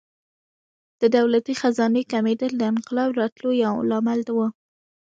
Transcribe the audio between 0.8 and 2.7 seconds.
د دولتي خزانې کمېدل د